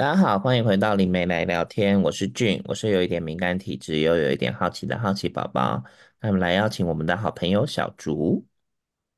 [0.00, 2.00] 大家好，欢迎回到灵媒来聊天。
[2.00, 5.84] 我是俊，我是有一点敏感体质又有一点好奇的好奇宝宝。
[6.22, 8.42] 那我们来邀请我们的好朋友小竹。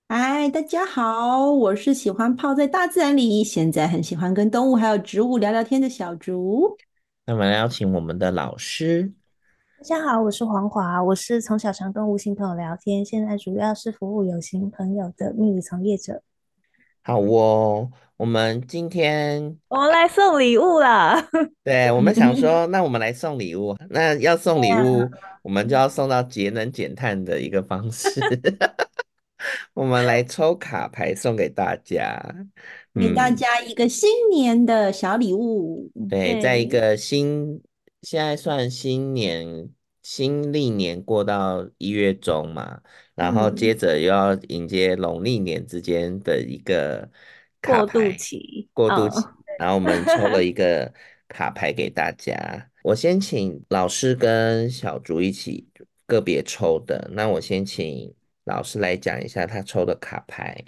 [0.09, 6.77] 嗨，大家好，我是喜欢泡在大自然里，现在很喜欢跟动物还有植物聊聊天的小竹。
[7.27, 9.13] 那我们来邀请我们的老师。
[9.79, 16.25] 大家好，我是黄华，我是从小常跟无形朋友聊天，现在主要是服务有形朋友的秘密从业者。
[17.05, 21.17] 好哦，我们今天我们来送礼物了。
[21.65, 23.77] 对，我们想说，那我们来送礼物。
[23.91, 25.09] 那要送礼物，
[25.43, 28.09] 我们就要送到节能减碳的一个方式。
[29.75, 32.23] 我们来抽卡牌送给大家，
[32.95, 35.91] 给大家一个新年的小礼物。
[35.97, 37.61] 嗯、对，在一个新，
[38.03, 39.69] 现在算新年。
[40.03, 42.81] 新历年过到一月中嘛，
[43.15, 47.09] 然后接着又要迎接农历年之间的一个
[47.61, 49.17] 卡，过渡期，过渡期。
[49.17, 49.25] Oh.
[49.59, 50.93] 然后我们抽了一 个
[51.29, 52.35] 卡牌给大家，
[52.83, 55.69] 我先请老师跟小竹一起
[56.07, 57.09] 个别抽的。
[57.13, 58.13] 那我先请
[58.45, 60.65] 老师来讲一下他抽的卡牌。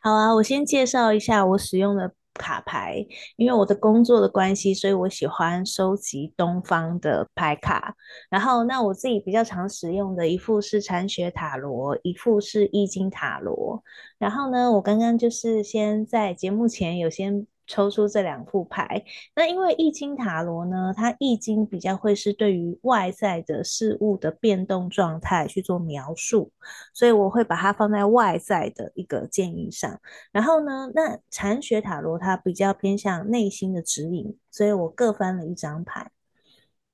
[0.00, 2.12] 好啊，我先介绍一下我使用的。
[2.34, 3.04] 卡牌，
[3.36, 7.94] 因为我的工作的关系，所以我喜欢收集东方的牌卡。
[8.30, 13.82] 然后，那我自己比较常使用的一副是禅学塔罗，一副是易经塔罗。
[14.18, 17.46] 然后呢，我刚刚就是先在节目前有先。
[17.66, 26.50] 抽出这两副牌，那因为易经塔罗呢，它易经比较会是对于外在的事物的变动状态去做描述，
[26.92, 30.00] 所以我会把它放在外在的一个建议上。
[30.32, 36.10] 然后呢，那禅学塔罗它比较偏向内心的指引，所以我各翻了一张牌。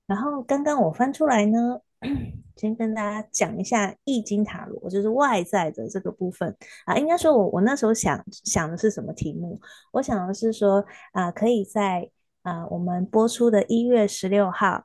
[0.06, 1.80] 然后刚刚我翻出来呢。
[2.56, 6.96] 先跟大家讲一下易经塔罗，就是外在的这个部分啊。
[6.96, 9.58] 应该说我我那时候想想的是什么题目？
[9.92, 12.10] 我想的是说啊，可以在
[12.42, 14.84] 啊我们播出的一月十六号，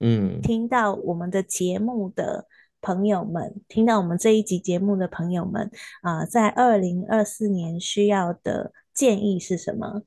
[0.00, 2.46] 嗯，听到我们的节目的
[2.80, 5.70] 朋友们，听到我们这一集节目的朋友们
[6.02, 10.02] 啊，在二零二四年需要的建议是什么？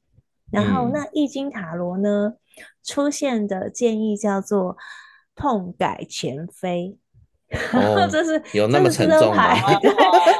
[0.51, 2.35] 然后那易经塔罗呢
[2.83, 4.77] 出现的建议叫做。
[5.35, 6.97] 痛改前非，
[7.73, 9.53] 哦、这是有那么沉重吗？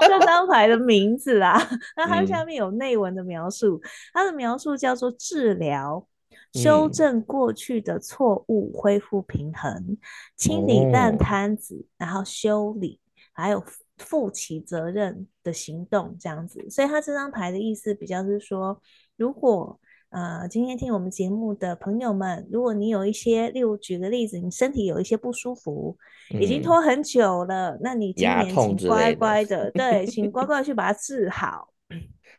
[0.01, 1.57] 这张牌的名字啊，
[1.95, 6.05] 那它下面有内文的描述，嗯、它的描述叫做治疗、
[6.53, 9.97] 修正过去的错误、恢复平衡、
[10.35, 12.99] 清理烂摊子，然后修理，
[13.33, 13.63] 还有
[13.97, 16.65] 负起责任的行动，这样子。
[16.69, 18.81] 所以它这张牌的意思比较是说，
[19.17, 19.79] 如果
[20.11, 25.97] 呃，今天听我们节目的朋友们，如果你有一些，例如举个例子，你身体有一些不舒服，
[26.33, 31.69] 嗯、已经拖很久了，那你今年请乖乖的，对，请乖乖去把它治好。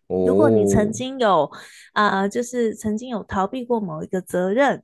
[0.09, 1.51] 哦、如果你曾经有
[1.95, 4.83] 啊、呃，就是曾经有逃避过某一个责任，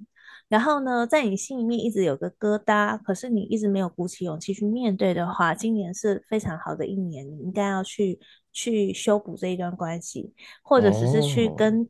[0.49, 8.19] 然后呢，在你心里面一直有个疙瘩，可是你一直没有鼓起勇气去面对的话，今年是非常好的一年，你应该要去
[8.51, 10.33] 去修补这一段关系，
[10.63, 11.87] 或者只是去跟。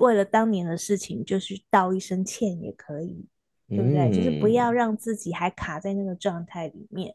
[0.00, 3.26] 为了当年的事情，就是道一声歉也可以，
[3.68, 4.08] 对不对？
[4.08, 7.14] 嗯、就是不要让自己还卡在那个状态里面。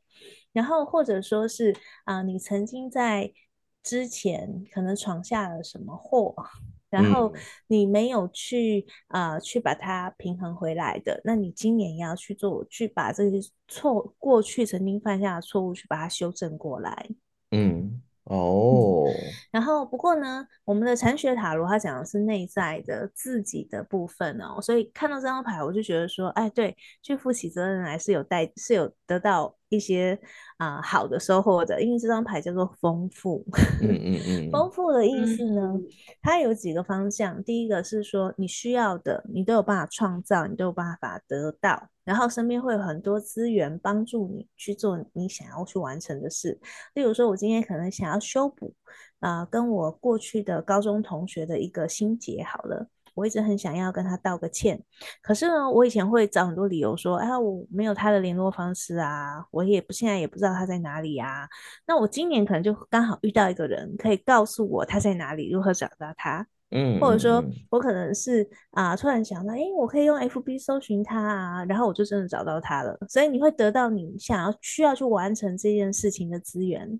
[0.53, 1.75] 然后或者说是
[2.05, 3.33] 啊、呃，你曾经在
[3.83, 6.33] 之前可能闯下了什么祸，
[6.89, 7.33] 然后
[7.67, 17.09] 你没有去啊、呃、去把它平衡回来的，那你今年要去做，去把这些错过去曾经犯下的错误去把它修正过来。
[17.51, 17.94] 嗯。
[18.25, 19.07] 哦、oh.
[19.07, 19.13] 嗯，
[19.51, 30.17] 然后不过呢，我们的禅学塔罗它讲的是内在的自己的部分哦，所以看到这张牌，我就觉得说，哎，对，去负起责任来是有带，是有得到一些
[30.57, 33.45] 啊、呃、好的收获的，因为这张牌叫做丰富。
[33.81, 35.73] 嗯嗯嗯，丰富的意思呢，
[36.21, 41.89] 它有几个方向，第一个是说你需要的，你都有办法创造，你都有办法得到。
[42.03, 46.59] 然后身边会有很多资源帮助你去做你想要去完成的事。
[46.93, 48.71] 例如说，我今天可能想要修补
[49.19, 52.43] 啊、呃，跟我过去的高中同学的一个心结。
[52.43, 54.79] 好了，我一直很想要跟他道个歉，
[55.21, 61.47] 可是呢，我以前会找很多理由说，哎，我没有他的联络方式啊，我也不现在也不知道他在哪里啊。
[61.87, 66.45] 那我今年可能就刚好遇到一个人，可以告诉我他在哪里，如何找到他。
[66.71, 68.41] 嗯，或者说，我可能是
[68.71, 72.97] 啊、呃，突然想到，诶，我可以用 FB 搜寻他啊，然后我就真的找到他了。
[73.07, 76.99] 所以你会得到你想要需要去完成这件事情的资源。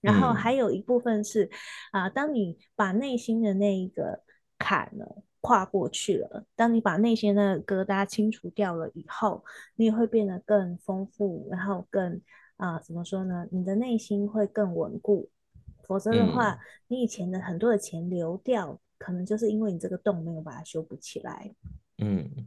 [0.00, 1.48] 然后还有一部分是
[1.92, 4.18] 啊、呃，当你把内心的那一个
[4.58, 5.04] 坎呢
[5.42, 9.44] 跨过去了，当你把内心的疙瘩清除掉了以后，
[9.74, 12.18] 你也会变得更丰富，然后更
[12.56, 13.46] 啊、呃，怎么说呢？
[13.50, 15.28] 你的内心会更稳固。
[15.86, 16.58] 否则的话，
[16.88, 18.80] 你以前的很多的钱流掉。
[19.04, 21.52] 可能就是因为你这个洞没有把它修补起来，
[21.98, 22.46] 嗯，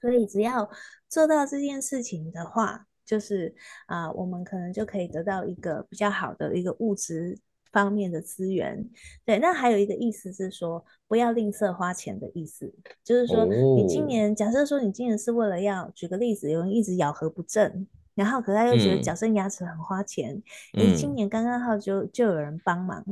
[0.00, 0.68] 所以只要
[1.08, 3.54] 做到这件事情的话，就是
[3.86, 7.38] 啊、呃，我们可能就可以得到一个比较好的一个物质
[7.72, 8.88] 方面的资源。
[9.24, 12.72] 对，那还有一个意思是说，不要吝啬花钱的意思，
[13.04, 23.04] 就是说，你今年、哦、假设说你今年是为了要举个例子，有人一直咬合不正，然后可他又觉得矫正牙齿很花钱，你、嗯、今年刚刚好就就有人帮忙。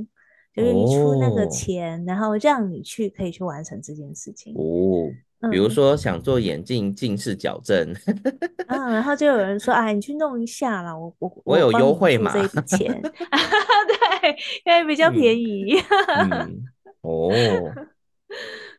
[0.55, 5.09] 就是你出那个钱，哦、然后让你去可以去完成这件事情哦。
[5.51, 7.95] 比如说想做眼镜近视矫正，
[8.67, 15.75] 嗯，然后就有人说：“哎，你去弄一下啦，我我我有优惠嘛，这一笔钱 对，因为比较便宜。
[16.17, 16.65] 嗯”嗯，
[17.03, 17.31] 哦，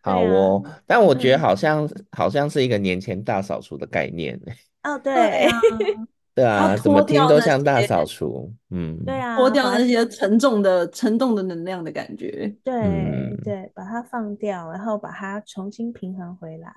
[0.01, 4.39] 好哦，啊、但我觉得好像、嗯、好像是一个年前大扫除的概念。
[4.83, 5.49] 哦，对。
[6.35, 16.73] 对啊，怎么听都像大扫除，嗯，对啊，脱掉那些沉重的、沉重的能量的感觉，对、嗯、对，把它放掉，然后把它重新平衡回来。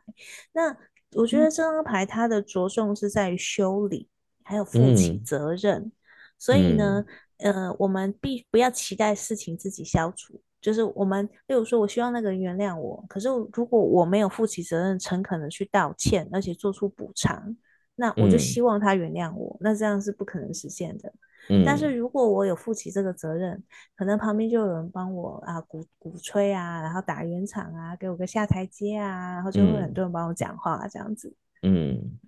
[0.53, 0.77] 那
[1.15, 5.83] 我觉得这张牌它的着重是在于修理，嗯、还有负起责任。
[5.83, 5.93] 嗯、
[6.39, 7.05] 所以呢，
[7.39, 17.55] 嗯、呃，我们必不要期待事情自己消除，就是我们，例如说，我希望那个人原谅我，可是如果我没有负起责任，诚恳的去道歉，而且做出补偿。
[17.95, 21.13] 那我就希望他原谅我，嗯、那这样是不可能实现的。
[21.51, 23.63] 嗯、但是如果我有负起这个责任，
[23.97, 31.35] 可能旁边就有人帮我啊鼓鼓吹啊，然后打圆场啊，给我个下台阶啊，然后就会很多人帮我讲话、啊，这样子。
[31.63, 32.19] 嗯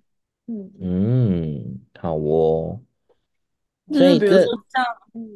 [0.46, 2.80] 嗯嗯，好哦。
[3.90, 4.84] 就是比如说像，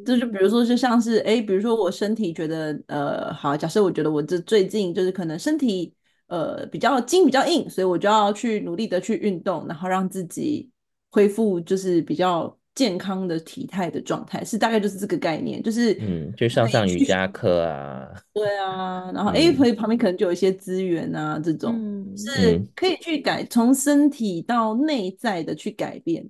[0.04, 5.94] 这就比如说就像是哎，比如说我身体觉得呃好，假设我觉得我这最近就是可能身体。
[6.28, 10.70] 呃，比较筋比较硬，所以我就要去努力的去运动，然后让自己
[11.10, 26.24] 恢复就是比较健康的体态的状态，是大概就是这个概念，就是嗯，就上上瑜伽课啊，对啊，然后哎，朋友、嗯、旁边可能就有一些资源啊，这种、嗯、是可以去改，从身体到内在的去改变。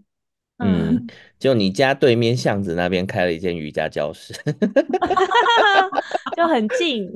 [0.59, 1.07] 嗯，
[1.39, 4.35] 就你家对面巷子那边开了一间瑜伽教室，
[6.37, 7.09] 就很近，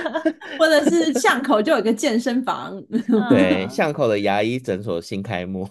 [0.58, 2.82] 或者是巷口就有个健身房。
[3.30, 5.66] 对，巷口的牙医诊所新开幕，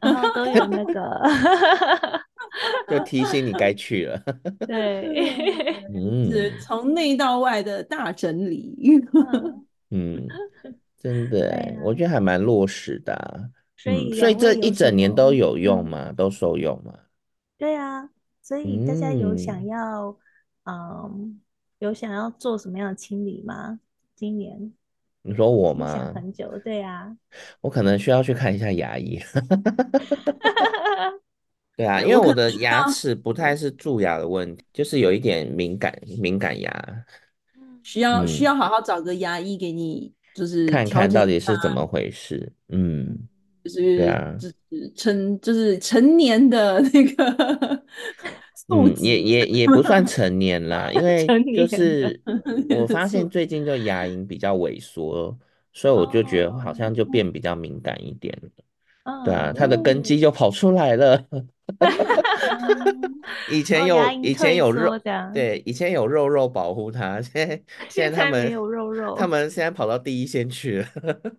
[0.00, 1.20] 然后都有那个，
[2.88, 4.22] 就提醒你该去了。
[4.60, 5.34] 对，
[5.92, 9.02] 嗯，是从内到外的大整理。
[9.90, 10.28] 嗯，
[10.96, 13.50] 真的，啊、我觉得还蛮落实的、啊。
[13.82, 16.10] 所以，所以这一整年都有用吗？
[16.10, 16.96] 嗯、都受用吗？
[17.58, 18.08] 对啊，
[18.40, 20.16] 所以大家有想要，
[20.62, 21.40] 嗯，嗯，
[21.80, 23.80] 有想要做什么样的清理吗？
[24.14, 24.72] 今年？
[25.22, 25.92] 你说我吗？
[25.92, 27.16] 想很久，对啊，
[27.60, 29.18] 我可能需要去看一下牙医。
[31.76, 37.04] 对啊，因为我的牙齿不太是蛀牙的问题，就是有一点敏感，敏感牙，
[37.82, 43.26] 需要、嗯、需要好好找个牙医给你，就是看看到底是怎么回事，嗯。
[43.64, 43.96] 就是
[44.38, 47.82] 就是成就是成年的那个，
[48.72, 51.26] 嗯，也也也不算成年啦，因 为
[51.56, 52.20] 就是
[52.80, 55.36] 我发现最近就牙龈比较萎缩，
[55.72, 61.24] 所以我就觉得好像就变比较敏感一点了，对啊，它的根基就跑出来了。
[63.50, 64.98] 以前有以前有肉，
[65.32, 70.86] 对，以前有肉肉保护它，现在 现在他们没有肉肉，他们现在跑到第一线去了。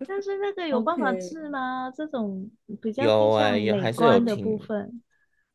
[0.08, 1.96] 但是那个有办法治吗？Okay.
[1.98, 2.50] 这种
[2.82, 5.02] 比较有啊，有还是有的部分，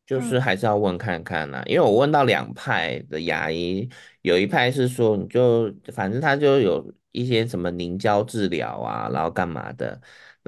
[0.05, 1.61] 就是还是要问看看啦。
[1.65, 3.89] 嗯、因为我问到两派的牙医，
[4.21, 9.99] 有一派是说你就反正他就有一些什么凝胶治疗啊，然后干嘛的。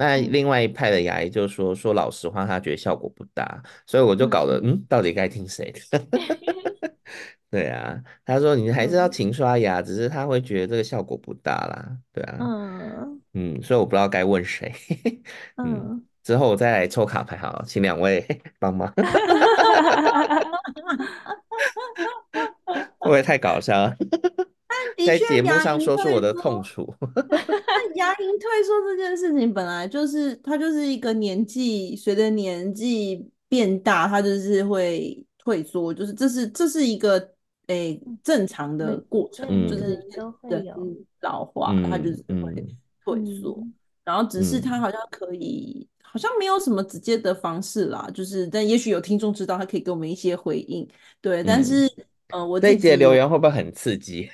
[0.02, 6.04] 那另外一派的牙医就说，说老实话，他觉得效果不大，所以我就搞得嗯，嗯，到底该听谁的？
[7.48, 13.20] 对啊，他说你还是要勤刷牙，嗯、只是他会觉得这个效果不大啦，对啊，嗯。
[13.34, 14.74] 嗯，所以我不知道该问谁，
[15.56, 16.04] 嗯，嗯。
[16.24, 18.26] 之后我再来抽卡牌好，请两位
[18.58, 18.92] 帮忙，
[22.98, 23.94] 会不会太搞笑？
[25.06, 26.94] 在节目上说出我的痛楚。
[27.28, 37.18] 那牙龈退缩这件事情本来就是，它就是一个年纪随着年纪变大，它就是会退缩，就是这是这是一个
[37.66, 40.00] 诶、欸、正常的过程，嗯、就是
[40.48, 40.64] 人
[41.20, 42.54] 老化，它就是会
[43.04, 43.58] 退缩。
[43.60, 43.72] 嗯、
[44.04, 50.88] 然后只是它好像可以，嗯、好像没有什么直接的方式啦，就是但也许有听众知道，他可以给我们一些回应。
[51.20, 51.90] 对，但是。
[52.34, 54.28] 嗯，我这一节留言会不会很刺激？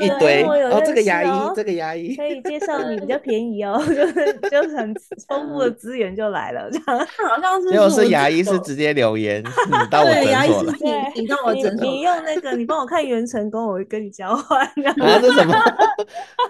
[0.00, 4.94] 一堆哦，这个牙医，这个牙医可以介绍你比较 便宜哦，就是就是很
[5.26, 7.68] 丰富的资源就来了，这样好像 是。
[7.68, 10.74] 如果是牙医是直接留言，你 到我诊所了，
[11.14, 14.60] 你你到我诊所，你用那个，你帮我看元成功，我会跟你交换。
[14.64, 15.54] 啊，这什么？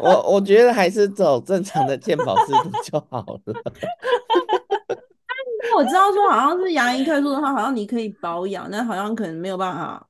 [0.01, 3.55] 我我觉得还是走正常的健保制度就好了。
[5.77, 10.07] 我知道说好像是牙医特殊的话，好像你可以保养，但好像可能没有办法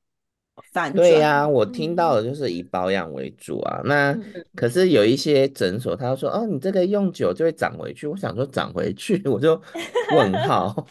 [0.74, 0.92] 反。
[0.92, 3.80] 对呀、啊，我听到的就是以保养为主啊。
[3.84, 4.18] 嗯、那
[4.54, 8.06] 可是有一些诊所，他说哦，你这个用久就会长回去。
[8.06, 9.58] 我想说长回去， 我就
[10.14, 10.86] 问号。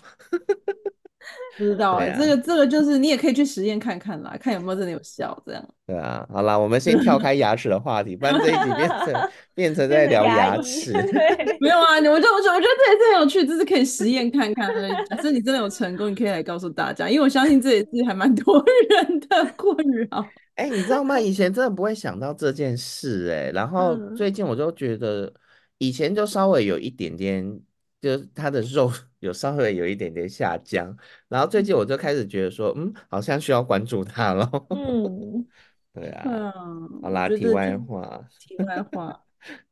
[1.58, 5.64] 不知道哎、欸，啊、这个这个就是你也可以去实验看看啦，看有没有真的有效这样。
[5.86, 10.92] 对啊，好啦，我们先跳开牙齿的话题，不然这一集变成 变成在聊牙齿。
[11.12, 14.90] 对， 没有啊，我就我觉得我觉得这也是很有趣，这是可以实验看看的。
[15.10, 19.76] 假设你真的有成功，你可以来告诉大家，因为我相信这也是还蛮多人的困
[20.10, 20.26] 扰。
[20.56, 21.20] 哎、欸，你知道吗？
[21.20, 25.32] 以前真的不会想到这件事哎、欸，然后最近我就觉得
[25.78, 27.60] 以前就稍微有一点点。
[28.04, 28.92] 就是它的肉
[29.24, 30.94] 有稍微有一点点下降，
[31.30, 34.52] 然后最近我就开始觉得说，嗯，好像需要关注他了。
[34.70, 35.48] 嗯，
[35.96, 36.24] 对啊。
[36.26, 38.28] 嗯、好啦，题外话。
[38.38, 39.24] 题外话。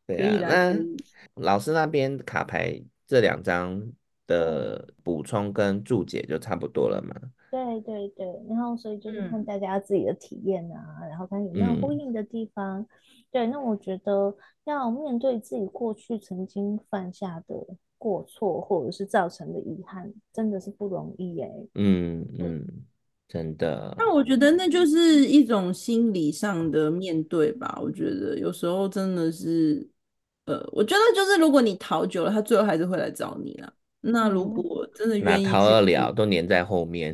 [0.07, 0.79] 对啊，那
[1.35, 3.81] 老师那边卡牌这两张
[4.25, 7.13] 的补充跟注解就差不多了嘛？
[7.51, 12.79] 对对对，然后所以就是看大家自己的体验啊，嗯、然后看有没有呼应的地方。
[12.79, 12.87] 嗯、
[13.31, 17.55] 对，那我觉得要面对自己过去曾经犯下的。
[18.01, 21.47] 过错或者是造成的遗憾，真的是不容易耶。
[21.75, 22.65] 嗯嗯，
[23.27, 23.93] 真的。
[23.95, 27.77] 那我觉得那就是一种心理上的面对吧。
[27.79, 29.87] 我觉得有时候真的是，
[30.45, 33.71] 呃，我觉得就是如果你逃久了，他最后还是会来找你啦。
[34.01, 37.13] 那如果真的愿意，逃得了，都粘在后面。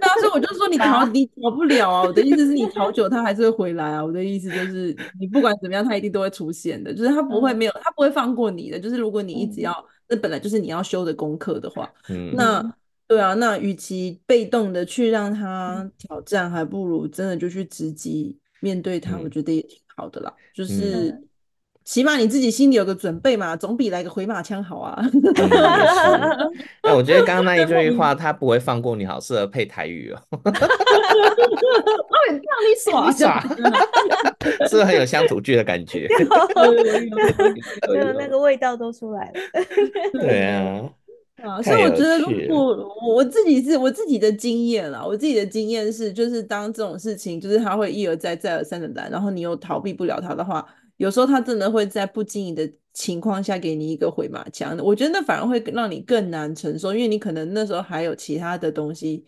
[0.00, 2.02] 当时我就说 你逃，你逃不了啊！
[2.02, 4.04] 我的意思是你逃久，他还是会回来啊！
[4.04, 8.78] 我的意思就是，你不管怎么样，他一定都会出现的，就是他不会没有，他不会放过你的。
[8.78, 9.74] 就是如果你一直要，
[10.08, 12.62] 那本来就是你要修的功课的话，嗯，那
[13.06, 21.18] 对啊，那与其被动的去让他挑战，还不如真的就去直击面对他，我觉得也挺好的啦，就是。
[21.88, 25.00] 起码你自己心里有个准备嘛，总比来个回马枪好啊。
[26.82, 30.20] 哎、嗯，我觉得刚刚那一句话，他不会放过你，好适合配台语哦。
[30.44, 30.52] 让
[32.36, 33.40] 你耍耍，
[34.68, 36.06] 是不是很有乡土剧的感觉？
[37.86, 39.32] 就那个味道都出来了。
[40.12, 40.90] 对啊，
[41.42, 50.62] 啊，所以我觉得，如果我自己是我自己的经验啦，我自己的经验是，就是当这种事情，就是他会一而再、再而三的来，然后你又逃避不了他的话。
[50.98, 59.24] 有时候他真的会在不经意的情况下给你一个回马枪，我觉得那反而会让你更难承受，因为你可能那时候还有其他的东西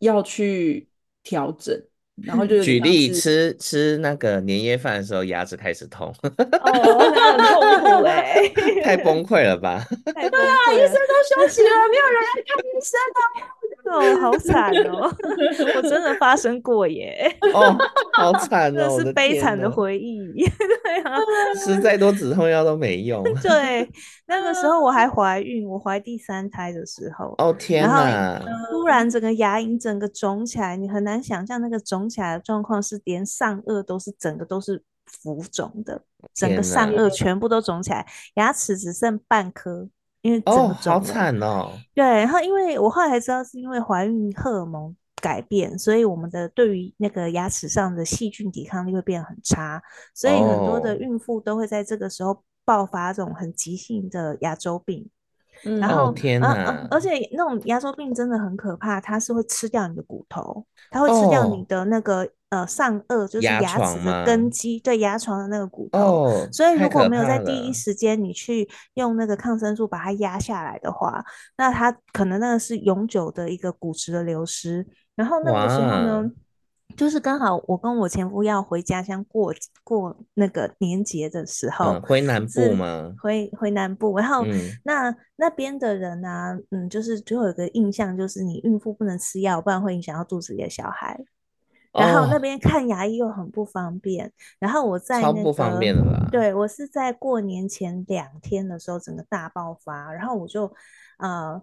[0.00, 0.88] 要去
[1.22, 1.80] 调整，
[2.24, 8.48] 然后就举例吃吃那个年夜饭的时候牙齿开始痛，哦，那很痛苦 哎，
[8.82, 9.86] 太崩溃了吧？
[10.04, 13.57] 对啊，医生都休息了，没有人来看医生啊。
[13.90, 15.10] 哦，好惨哦！
[15.76, 17.30] 我真的发生过耶！
[17.54, 17.76] 哦，
[18.14, 18.96] 好惨哦！
[18.98, 20.18] 这是悲惨的回忆。
[20.36, 21.18] 对啊，
[21.64, 23.22] 吃再多止痛药都没用。
[23.42, 23.88] 对，
[24.26, 27.34] 那个时候我还怀孕，我怀第三胎的时候。
[27.38, 28.40] 哦天哪！
[28.70, 36.02] 突然整个牙龈整个肿起来，你很难想象那个肿起来的状况是连上颚都是整个都是浮肿的，
[36.34, 39.88] 整个上颚全部都肿起来，牙齿只剩半颗。
[40.28, 41.70] 因为哦，好惨哦！
[41.94, 49.82] 对，然后因为我后来才知道，是因为怀孕荷尔蒙改变，所以我们的对于那个牙齿上的细菌抵抗力会变得很差，
[50.14, 55.08] 所以很多的孕妇都会在这个时候爆发这种很急性的牙周病。
[55.64, 56.86] 嗯、然后，哦、天哪、啊！
[56.90, 62.28] 而且那种牙周病真的很可怕，它是会吃掉你的骨头，它会吃掉你的那个。
[62.50, 65.98] 哦呃，上颚就是牙齿的根基，对牙床的那个骨头。
[65.98, 71.22] 哦，所以如果没有在第一时间你去用那个抗生素把它压下来的话，
[71.58, 74.86] 那它可能那个是永久的一个骨质的流失。
[75.14, 76.30] 然后那个时候呢，
[76.96, 79.52] 就是刚好我跟我前夫要回家乡过
[79.84, 83.12] 过那个年节的时候，嗯、回南部吗？
[83.22, 91.20] 回回南部，然后、嗯、那那边的人呢、啊，嗯，就是就有个印象，就是你孕妇不能吃药，不然会影响到肚子里的小孩。
[91.98, 96.28] 然后那边看牙医又很不方便，哦、然后我在那个超不方便的啦。
[96.30, 100.72] 对，我是在过年前两天的时候，整个大爆发，然后我就
[101.18, 101.60] 呃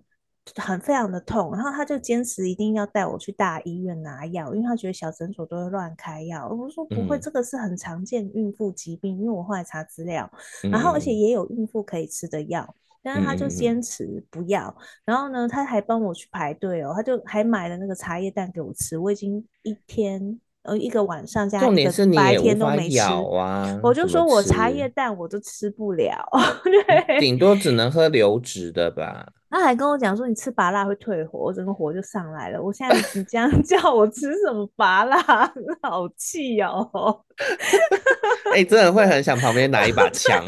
[0.57, 6.47] 很非常的痛，然后他就坚持一定要带我去大医院拿药，因为他觉得小诊所都会乱开药。
[6.47, 10.29] 我说不会，嗯、这个是很常见孕妇疾病，因为我后来查资料，
[10.71, 12.75] 然后而且也有孕妇可以吃的药。
[13.05, 14.67] 但是他就坚持不要。
[14.67, 18.97] 嗯、然后呢，他还帮我去排队哦，他就还买了那个茶叶蛋给我吃。
[18.97, 26.27] 我已经一天呃一个晚上加一个白天都没吃啊，我就说我茶叶蛋我都吃不了，
[26.65, 29.27] 对，顶多只能喝流质的吧。
[29.55, 32.61] 他还跟我讲说，你吃拔辣会退火，我整个火就上来了。
[32.61, 35.17] 我现在你这样 叫我吃什么拔辣，
[35.81, 37.21] 好气哦！
[38.51, 40.43] 哎、欸，真的会很想旁边拿一把枪，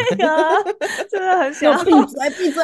[1.09, 2.63] 真的很想闭嘴闭嘴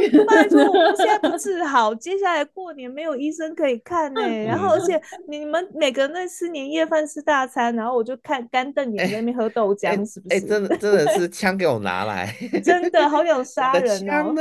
[0.00, 0.24] 闭嘴！
[0.24, 4.44] 拜托，我现在不治好，接下来过年没有医生可以看呢、欸。
[4.44, 10.36] 然后，而且你们每个人在吃年夜饭吃大餐，然后我就看干瞪眼在那边喝豆浆，是不是？
[10.36, 14.34] 哎、真的真的是枪给我拿来，真的好想杀人哦！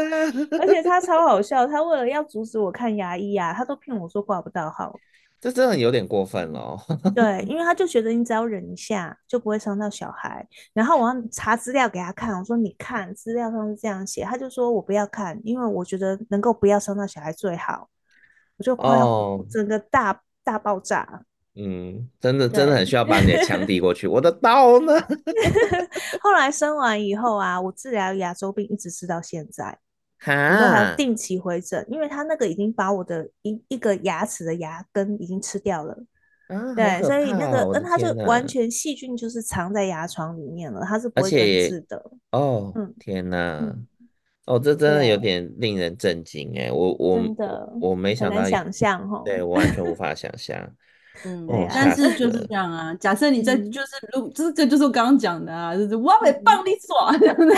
[0.59, 1.26] 而且他超。
[1.27, 4.95] 好笑，他为了要阻止我看牙医啊，他都骗我说挂不到号，
[5.39, 6.77] 这真的有点过分哦。
[7.13, 10.47] 对，因为他就觉得你只要忍一下就不会伤到小孩。
[10.73, 17.89] 然后我要查资料给他看，我说你看资料上是这样写，他就说我不要看，因为我觉得能够不要伤到小孩最好。
[18.57, 20.17] 我就快要整个大、oh.
[20.43, 21.21] 大爆炸。
[21.59, 24.93] 嗯，真的真的很需要把你的枪递 过去，我的刀呢？
[26.21, 29.77] 后来生完以后啊，我治疗牙周病一直治到现在。
[30.19, 35.97] 哈，还定期回诊，因为他那个已经把我的一一个牙齿的牙根已经吃掉了。
[36.47, 42.11] 啊、对，所以那个，那他就完全细菌就是藏在牙床里面了，它是不会根治的。
[42.31, 43.85] 哦，嗯、天哪、嗯，
[44.45, 50.57] 哦，这真的有点令人震惊哎，我我真的我没想到，想象哈，对我完全无 法想象。
[51.25, 52.93] 嗯，但是就是这样啊。
[52.95, 57.55] 假设你在，就是如，这这就是我刚刚讲的啊，就是我会帮你耍这样的。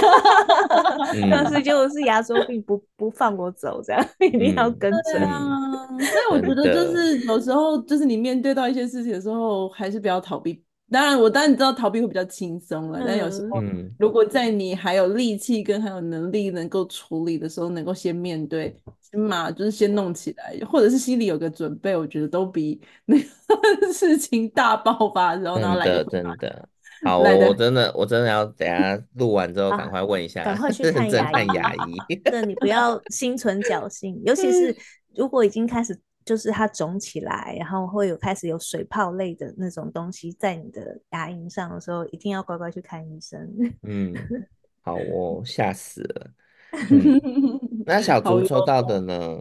[1.30, 5.20] 但是就是牙周病不不放我走，这样一定要跟着。
[5.26, 10.64] 啊， 所以我觉得就是有时候就是你面对到一些事情的时候，还是不要逃避。
[10.92, 13.62] 当然，我当然知道逃避会比较轻松了，嗯，但有时候，
[14.00, 26.70] 如果在你还有力气跟还有能力能够处理的时候，能够先面对，起码就是先弄起来，或者是心里有个准备，我觉得都比那个事情大爆发的时候然后来的真的。
[27.06, 31.32] 好，我我真的我真的要等下录完之后赶快问一下，赶快 去看牙医。
[31.32, 31.74] 看牙
[32.08, 34.76] 医，对，你不要心存侥幸，尤其是
[35.16, 35.98] 如果已经开始。
[36.30, 43.40] 就是它肿起来，然后会有开始有水泡类的那种东西在你的牙龈上的时候，一定要乖乖去看医生。
[43.82, 44.14] 嗯，
[44.86, 46.32] 好哦，吓死了。
[46.92, 49.40] 嗯、那小猪抽到的呢？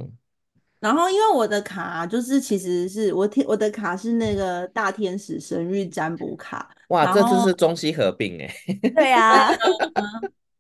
[0.81, 6.71] 然后因为我的卡就是其实是我天，我的卡是那个大天使生日占卜卡。
[6.89, 8.51] 哇，这次是中西合并哎。
[8.97, 9.55] 对呀、啊。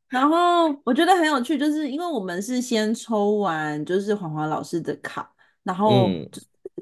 [0.08, 5.32] 然后我觉得很有趣，就是因为我们是先抽完就是黄华老师的卡。
[5.68, 6.08] 然后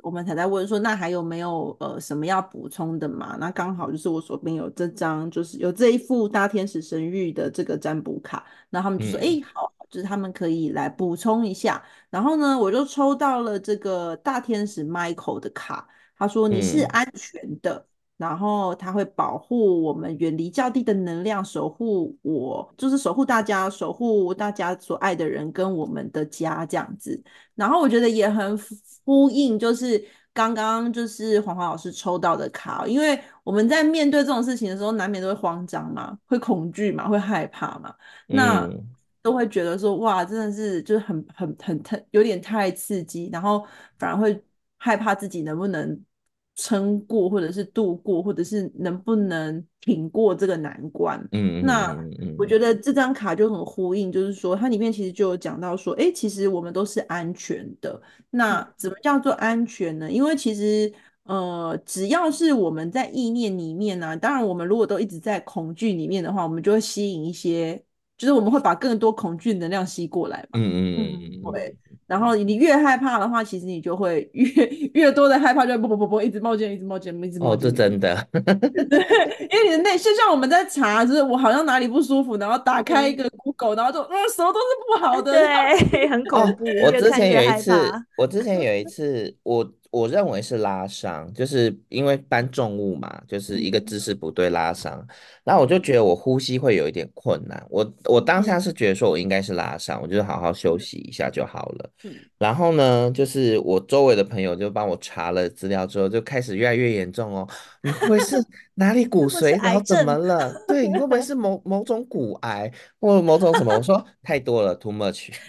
[0.01, 3.37] 我们才在问说，那还有没有呃什么要补充的嘛？
[3.41, 11.83] 那刚好就是我手边有这张，就是有这一副大天使神谕的这个占卜卡，然后他们就说，哎、嗯，好，就是他们可以来补充一下。
[12.11, 17.75] 然后呢，我就抽到了这个大天使 Michael 的卡，他说你是安全的。
[17.75, 27.23] 嗯然后它会保护我们，远离较低的能量，守护我，就是守护大家，守护大家所爱的人跟我们的家这样子。
[27.55, 28.59] 然后我觉得也很
[29.05, 30.03] 呼应，就是
[30.33, 37.95] 刚刚就是黄华老师抽到的卡，因为我们在面对这种事情的时候，难免都会慌张嘛，会恐惧嘛，会害怕嘛，
[38.29, 38.67] 那
[39.21, 43.63] 都会觉得说哇，真的是就是很很很太有点太刺激，然后
[43.99, 44.43] 反而会
[44.79, 46.03] 害怕自己能不能。
[46.57, 51.23] 撑过，或者是度过，或者是能不能挺过这个难关？
[51.33, 51.95] 嗯，那
[52.39, 58.01] 我觉得这张卡就很呼应，就是说它里面其实就有讲到说，哎，其实我们都是安全的。
[58.31, 60.11] 那怎么叫做安全呢？
[60.11, 60.91] 因为其实
[61.25, 67.85] 呃，只要是我们在意念里面呢、啊，当然我们如果都一直在恐惧里面的话，我们就会吸引一些，
[68.17, 70.59] 就是我们会把更多恐惧能量吸过来嘛。
[70.59, 70.97] 嗯嗯
[71.45, 71.77] 嗯，对。
[72.07, 74.47] 然后你越害怕的话，其实你就会越
[74.95, 77.69] 越多的害怕，就会不不不不一直冒尖，一直冒尖，一直冒尖。
[77.69, 78.17] 哦，这真的。
[78.33, 78.99] 对，
[79.51, 85.33] 因为你的内，就像我们在查，就是我好像哪里不舒服，然后打开一个 Google，然后就嗯，什么都是不好的。
[85.33, 86.65] 对， 很恐怖。
[86.65, 87.73] 哦，我之前有一次，
[88.17, 89.69] 我之前有一次，我。
[89.97, 95.03] 我认为是拉伤，就是因为搬重物嘛，就是一个姿势不对拉伤。
[95.43, 97.65] 然后我就觉得我呼吸会有一点困难。
[97.71, 101.91] 我我当下是觉得说我应该是拉伤，我就好好休息一下就好了。
[102.37, 107.49] 然后呢，就是我周围的朋友就帮我查了资料之后，就开始越来越严重哦。
[107.83, 108.37] 你会不会是
[108.75, 110.53] 哪里骨髓，然后怎么了？
[110.69, 113.75] 对，你会不会是 某某种骨癌或者某种什么？
[113.75, 115.31] 我说太多了，too much。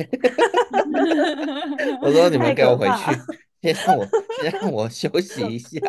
[2.02, 2.94] 我说你们给我回去。
[3.74, 4.08] 先让我
[4.42, 5.80] 先让我休息一下，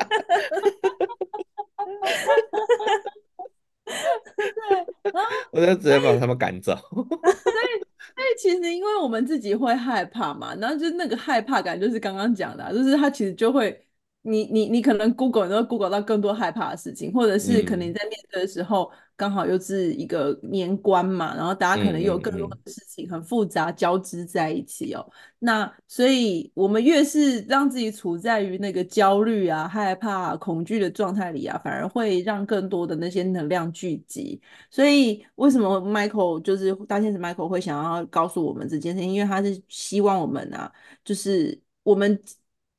[4.37, 5.13] 对，
[5.53, 6.75] 我就直接把他们赶走。
[6.93, 13.85] 所以，所以其实因为我们自己会害怕嘛，然后就那个害怕感就是刚刚讲的、啊，就是他其实就会。
[14.29, 25.05] 你你你可能 Google，你都 Google 到更多害怕的事情，或者是可能你在面对的时候，刚好又是一个年关嘛，然后大家可能又有更多的事情很复杂交织在一起哦。
[25.39, 34.41] 那所以我们越是让自己处在于那个焦虑啊、害怕啊、恐惧的状态里啊，反而会让更多的那些能量聚集。
[34.71, 39.13] 所以为什么 Michael 就是大天使 Michael 会想要告诉我们这件事情？
[39.13, 40.71] 因为他是希望我们啊，
[41.05, 42.21] 就是我们。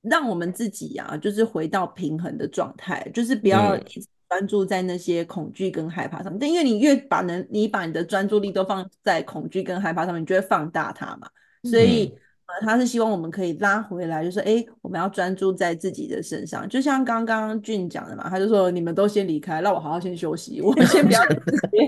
[0.01, 6.39] 让我们自己呀、啊，就是回到平衡的状态，就是不要一直专注在那些恐惧跟害怕上面。
[6.39, 11.29] 但、嗯、因为你越把能，你把你的专注力都放在恐惧跟害怕上面，你就会放大它嘛。
[11.63, 12.13] 所以。
[12.61, 21.21] 嗯他是希望我们可以拉回来，就是哎，我们要专注在自己的身上，就像刚刚俊讲的嘛，他就说你们都先离开，让我好好先休息，我先不要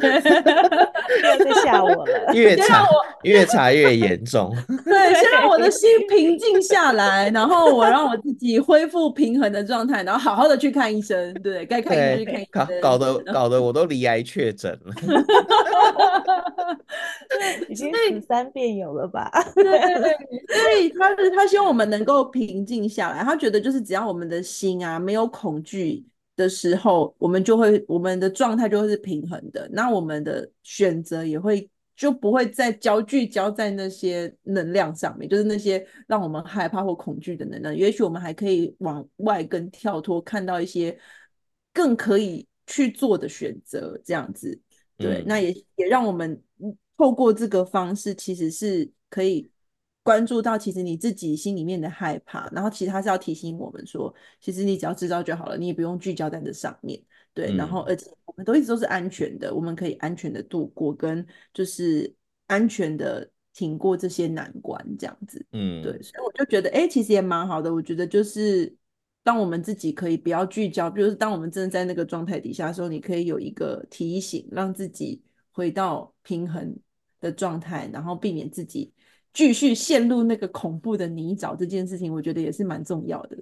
[0.01, 2.87] 再 吓我了，越查
[3.23, 4.55] 越查越严重。
[4.85, 12.79] 对，先让我的心平静下来，然后我让我自己恢复平衡的状态，然后好好的去看医生，对，该看医生去看医生。
[12.81, 14.93] 搞搞得搞得我都罹癌确诊了，
[17.29, 19.29] 对，已经十三遍有了吧？
[19.55, 20.17] 对对对。
[20.51, 37.75] 所以他是他希望我们能够平静下来，他觉得就是只要我们的心啊没有恐惧的时候，我们就会我们的状态就会是平衡的，那我们的选择也会就不会再焦聚焦在那些能量上面，就是那些让我们害怕或恐惧的能量。
[37.75, 40.97] 也许我们还可以往外跟跳脱，看到一些
[41.71, 44.59] 更可以去做的选择，这样子。
[44.97, 46.41] 对，嗯、那也也让我们
[46.97, 49.49] 透过这个方式，其实是可以。
[50.03, 56.99] 关注到其实你自己心里面的害怕，然后其实他是要提醒我们说，其实你只要知道就好了，你也不用聚焦在这上面，
[57.35, 57.51] 对。
[57.53, 62.11] 嗯、然后而且我们都一直都是安全的，我们可以安全的度过，跟就是
[62.47, 65.45] 安全的挺过这些难关，这样子。
[65.51, 66.01] 嗯，对。
[66.01, 67.71] 所以我就觉得，哎、欸，其实也蛮好的。
[67.71, 68.75] 我觉得就是
[69.21, 76.75] 当我们自己可以不要聚焦，比如当我们真的在那个状态底下的时候，你可以有一个提醒，让自己回到平衡
[77.19, 78.91] 的状态，然后避免自己。
[79.33, 83.37] 继续陷入那个恐怖的泥沼，这件事情我觉得也是蛮重要的。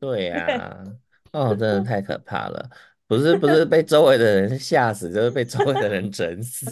[0.00, 0.84] 对呀、啊，
[1.32, 2.70] 哦，真的太可怕了！
[3.12, 6.66] 不是不是被周围的人吓死，就是被周围的人整死。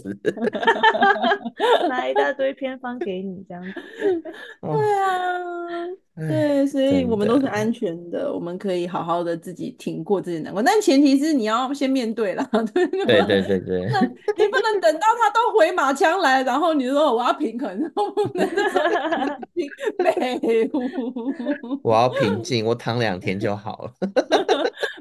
[1.87, 3.75] 拿一大堆偏方给你这样子。
[4.63, 5.11] 对啊。
[6.17, 13.81] 对，所以我们都是安全的，的我们可以好好的自己挺过这些难关，但前提是你要先面对了， 对对对对对，
[14.37, 18.47] 你不能等到他都回马枪来，然后你说我要平衡，不能
[21.83, 23.93] 我要平静，我躺两天就好了。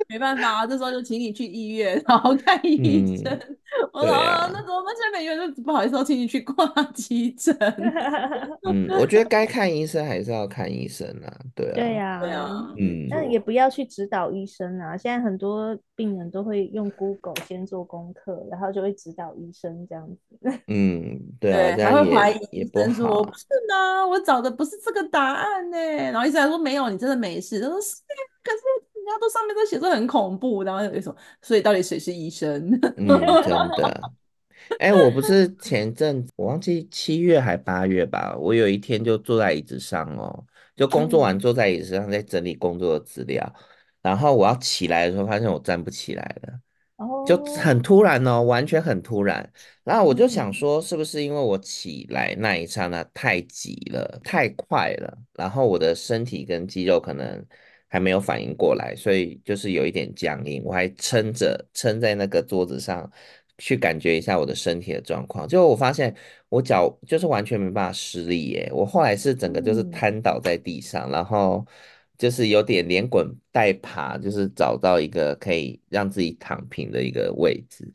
[0.10, 3.32] 没办法啊，这时候就请你去医院，然后看医生。
[3.32, 3.58] 嗯、
[3.93, 4.95] 我说、啊、那怎么办？
[4.95, 7.56] 现在每个人都不好意思，要请你去挂 急诊。
[8.63, 14.98] 嗯，我觉得该看医生还是要看医生啊，对啊，对呀，对啊，嗯，但也不要去指导医生啊。
[14.98, 20.60] 现在很多病人都会用 Google 先做功课，然后就会指导医生这样子。
[20.67, 25.78] 嗯，对啊，对，还会怀疑医生说不是呢，我找的不是这个答案呢。
[25.78, 27.60] 然后医生还说没有，你真的没事。
[27.62, 27.98] 他说是，
[28.43, 28.88] 可是。
[29.10, 31.15] 他都上面都写着很恐怖，然后有什么？
[31.41, 32.72] 所以到底谁是医生？
[32.98, 34.12] 嗯，真的。
[34.78, 40.45] 哎、欸，我不是前阵子我忘记七月还八月吧，我有一天就坐在椅子上哦，
[40.76, 43.63] 就工作完坐在椅子上在整理工作的资料，嗯、
[44.04, 46.60] 然后我要起来的时候，发现我站不起来了。
[47.26, 49.50] 就很突然哦，完全很突然。
[49.84, 57.43] 然后我就想说，是不是因为我起来那一刹那太急了，太快了，然后我的身体跟肌肉可能。
[57.91, 60.62] 还没有反应过来，所以就是有一点僵硬。
[60.63, 63.12] 我还撑着撑在那个桌子上，
[63.58, 65.47] 去感觉一下我的身体的状况。
[65.47, 66.15] 结果我发现
[66.49, 68.69] 我脚就是完全没办法施力耶。
[68.71, 71.65] 我后来是整个就是瘫倒在地上，嗯、然后
[72.15, 77.91] 就是有点连滚带爬，就是找到一个可以让自己躺平的一个位置。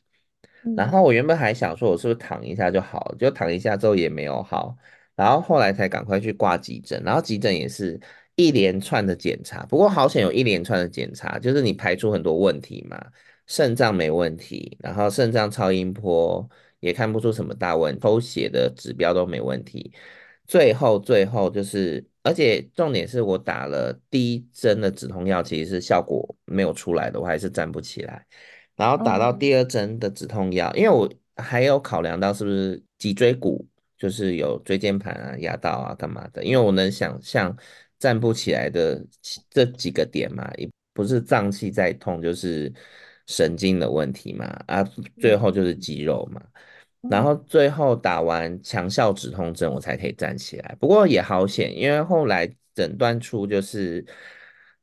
[0.64, 4.76] 嗯、然后我原本还想说，我是不是躺一下就好，就躺一下之后也没有好，
[5.14, 8.00] 然后后来才赶快去挂急诊，然后急诊也是。
[8.36, 13.00] 一连串的检查，不过好险有一连串的检查，就是你排除很多问题嘛，
[13.46, 16.48] 肾脏没问题，然后肾脏超音波
[16.80, 19.92] 也看不出什么大问题，抽血的指标都没问题，
[20.48, 28.26] 最后最后就是，而且重点是我打了第一针的止痛药，其实是效果没有出来的，我还是站不起来，
[28.74, 33.64] 然后打到第二针的止痛药，因为我还有考量到是不是脊椎骨，
[33.96, 37.56] 就是有椎间盘啊压到啊干嘛的，因为我能想象。
[38.04, 39.02] 站不起来的
[39.48, 42.70] 这几个点嘛，也不是脏器在痛，就是
[43.26, 44.84] 神经的问题嘛，啊，
[45.18, 46.42] 最后就是肌肉嘛。
[47.08, 50.76] 然后最后打完强效止痛针，我才可以站起来。
[50.78, 54.04] 不过也好险，因为后来诊断出就是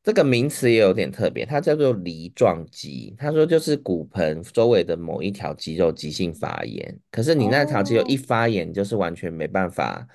[0.02, 3.14] 这个名词也有点特别，它叫做梨状肌。
[3.20, 10.08] 他说就是骨盆周围的某一条肌肉急性发炎，可是你那条肌肉一发炎，就是完全没办法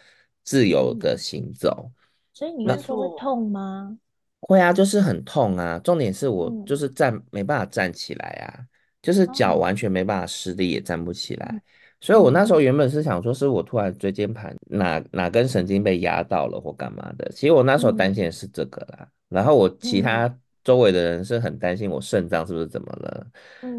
[0.42, 1.88] 自由的行走。
[2.36, 3.96] 所以你那时候会痛吗？
[4.40, 5.78] 会啊，就是很痛啊。
[5.78, 8.60] 重点是我就是站没办法站起来啊，
[9.00, 11.62] 就是脚完全没办法施力，也站不起来。
[11.98, 17.26] 所以我那时候原本是想说，是我突然椎间盘哪哪根神经被压到了或干嘛的。
[17.32, 19.08] 其实我那时候担心的是这个啦。
[19.30, 23.26] 然后我其他周围的人是很担心我肾脏是不是怎么了。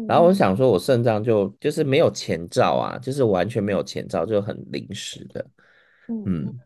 [0.08, 5.46] 然后我想说，我肾脏就就是没有前兆啊，就是完全没有前兆，就很临时的。
[6.08, 6.58] 嗯，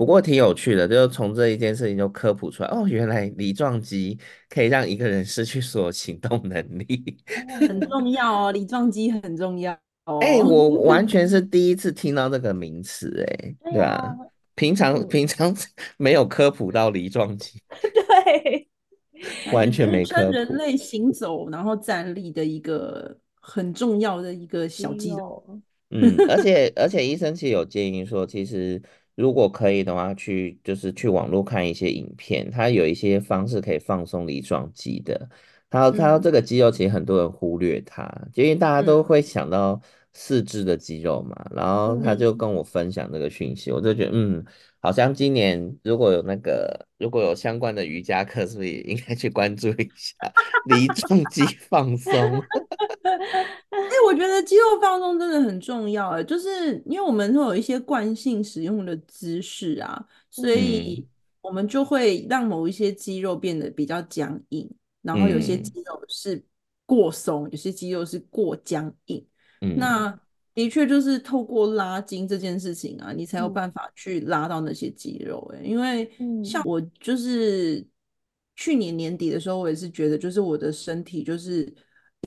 [0.00, 7.18] 不过挺有趣的，就是从这一件事情就科普出来，哦，原来梨状肌可以让一个人失去所有行动能力，
[7.68, 9.78] 很重要哦，梨状肌很重要。
[10.22, 14.16] 哎、欸，我完全是第一次听到这个名词，哎，对吧？
[14.54, 15.54] 平常平常
[15.98, 17.60] 没有科普到梨状肌，
[18.24, 18.66] 对，
[19.52, 20.32] 完全没科普。
[20.32, 25.44] 人类行走然后站立的一个很重要的一个小肌肉。
[25.90, 28.80] 嗯，而 且而且医生其实有建议说，其实
[29.14, 35.28] 如果可以的话，去就是去网络看一些影片，它有一些方式可以放松梨状肌的。
[35.68, 39.80] 他说他说这个肌肉其实很多人忽略它，因为大家都会想到。
[40.12, 44.44] 四肢的肌肉嘛，然后他就跟我分享这个讯息，嗯、我就觉得嗯，
[44.80, 50.16] 好像今年如果有那个如果有相关的瑜伽课，是不是也应该去关注一下
[50.66, 52.12] 梨状肌放松？
[53.02, 61.06] 哎、欸，我觉得肌肉放松真的很重要哎，就是因为我们会有一些惯性使用的姿势啊，所以
[61.40, 64.70] 我们就会让某一些肌肉变得比较僵硬，
[65.02, 66.42] 然后有些肌肉是
[66.84, 69.26] 过松，有些肌肉是过僵硬。
[69.76, 70.18] 那
[70.54, 75.62] 的确就是透过拉筋这件事情啊，你才有办法去拉到那些肌肉哎。
[75.62, 76.10] 因为
[76.44, 77.86] 像我就是
[78.56, 81.72] 去年年底的时候，我也是觉得就是我的身体就是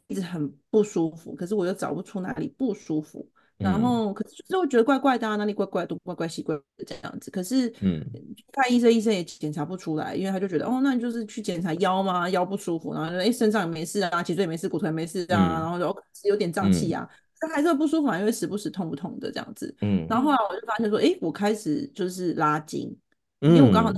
[0.07, 3.27] 一直很不舒服，可是我又找不出哪里不舒服。
[3.59, 7.31] 然后，可是就是会觉得怪怪的，啊，哪里怪怪，都怪怪奇怪的这样子。
[7.31, 8.03] 可是，嗯，
[8.51, 12.27] 看医生，医生也检查不出来，因为他就觉得，哦，那你就是去检查腰嘛？
[12.29, 17.07] 腰不舒服，然后就，哎，身上也没事啊，脊椎也没事，骨头也没事啊，然后就哦，有点胀气啊，
[17.39, 19.73] 但还是会不舒服，因为时不时痛不痛的这样子。
[19.81, 22.93] 嗯，然后后来我就发现说，哎，我开始就是拉筋，
[23.39, 23.93] 因为我刚好。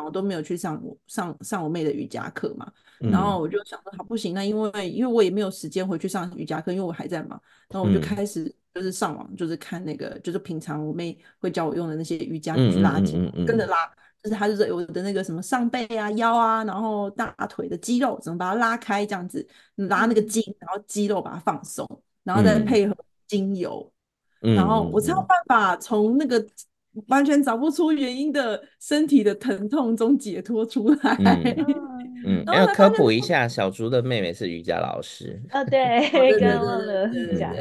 [0.00, 7.30] 我都没有去上我上上我妹的瑜伽课嘛，然后我就想说，好不行，那因为因为我也没有时间回去上瑜伽课，因为我还在忙，
[7.68, 13.76] 然后我就开始就是上网，就是看那个，就是平常我妹会教我用的那些瑜伽去拉筋，跟着拉，
[14.22, 21.86] 就是她就是我的那个什么上背啊、腰啊，然后大腿的肌肉怎么把它拉开，这样子拉那个筋，然后肌肉把它放松，
[22.22, 23.92] 然后再配合精油，
[24.40, 26.42] 然后我才有办法从那个。
[27.08, 31.16] 完全找不出原因的身体的疼痛中解脱出来。
[32.24, 35.42] 嗯，要科普一下，小竹的妹妹是瑜伽老师。
[35.50, 37.52] 啊， 对，跟我的瑜伽。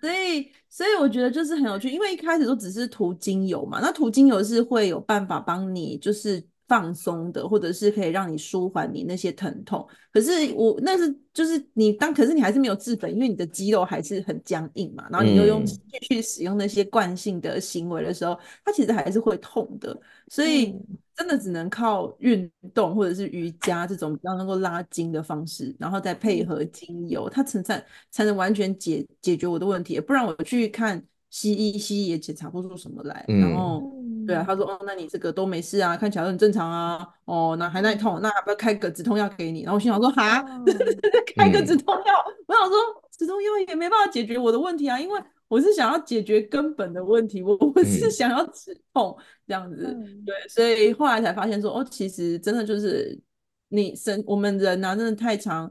[0.00, 6.44] 所以，所以我觉得就是很有趣，因为一开始都只是涂精油嘛，那涂精油是会有办法帮你就是。
[6.66, 9.86] 放松的，或者是可以让你舒缓你那些疼痛。
[10.12, 15.06] 可是我那是就是你当，可是你还是没有治本，因为你的肌肉还是很僵硬嘛。
[15.10, 19.98] 然后你又用继续使用那些惯性的行为的时候，它其实还是会痛的。
[20.28, 20.74] 所以
[21.16, 30.00] 真的只能靠运动或者是瑜伽这种比较能够拉筋的方式，然后再配合精油，它才才才能完全解解决我的问题。
[30.00, 33.24] 不然我去看西医，西医也检查不出什么来。
[33.26, 33.82] 然后。
[34.26, 37.06] 对啊，他说哦，那你这个都没事啊，看起来都很正常啊。
[37.26, 39.64] 哦，那还耐痛，那要不要开个止痛药给你？
[39.64, 40.64] 然后我心想说哈，哦、
[41.36, 42.74] 开个止痛药，嗯、我想说
[43.10, 49.14] 止痛药也没办法解决我的问题啊，因为我是想要解决根本的问题，我我是想要止痛
[49.46, 49.88] 这样子。
[49.88, 53.20] 嗯、对，所以后来才发现说哦，其实真的就是
[53.68, 55.70] 你身我们人啊，真的太常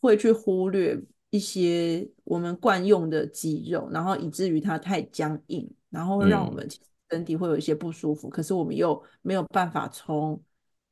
[0.00, 6.66] 会去忽略一些我们惯用的肌肉，然后以至于它太僵硬，然后让我们。
[7.12, 10.40] 身体会有一些不舒服，可是我们又没有办法从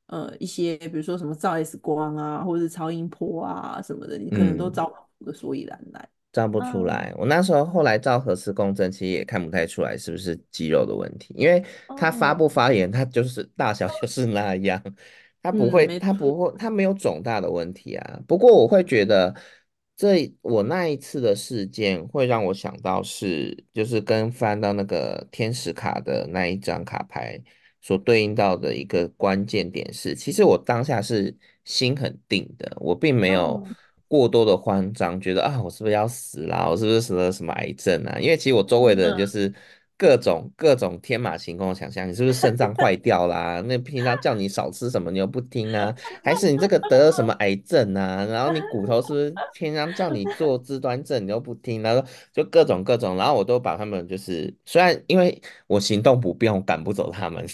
[0.09, 4.85] 呃一些比如说什么照 X 光啊，或者是超音波啊什么的，你可能都照
[5.19, 7.15] 不出个所以然来，照不出来。
[7.17, 11.65] 我那时候后来照核磁共振，其实也看不太出来是不是肌肉的问题，因为
[11.97, 14.79] 它发不发炎，它就是大小就是那样，
[15.43, 18.21] 它不会，它不会，它没有肿大的问题啊。
[18.29, 19.35] 不过我会觉得。
[20.01, 27.39] 这我那一次的事件会让我想到是，就是跟翻到那个天使卡的那一张卡牌
[27.83, 31.37] 所对应到的一个关键点是，其实我当下是
[31.67, 33.63] 心很定的，我并没有
[34.09, 36.67] 过多的慌张，觉得啊，我是不是要死啦？
[36.67, 38.19] 我是不是得了什么癌症啊？
[38.19, 39.53] 因为其实我周围的人就是
[40.01, 43.61] 各种、各种天马行空的想象，你是不是肾脏坏掉啦？
[43.67, 45.95] 那平常叫你少吃什么，你又不听啊？
[46.25, 48.25] 还是你这个得了什么癌症啊？
[48.25, 51.83] 然后你骨头是不是平常叫你做肢端正，你又不听？
[51.83, 57.45] 然后就各种各种，然后我都把他们就是，虽然因为我行动不便，我赶不走他们，